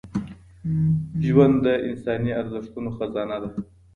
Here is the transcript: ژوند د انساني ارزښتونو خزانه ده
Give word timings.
ژوند 1.27 1.55
د 1.65 1.67
انساني 1.89 2.31
ارزښتونو 2.41 2.89
خزانه 2.97 3.37
ده 3.41 3.49